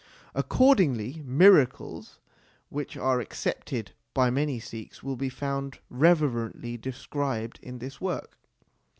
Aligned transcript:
Accordingly, 0.33 1.21
miracles 1.23 2.17
which 2.69 2.97
are 2.97 3.19
accepted 3.19 3.91
by 4.15 4.31
many 4.31 4.59
Sikhs 4.59 5.03
will 5.03 5.15
be 5.15 5.29
found 5.29 5.77
reverently 5.91 6.75
described 6.75 7.59
in 7.61 7.77
this 7.77 8.01
work. 8.01 8.35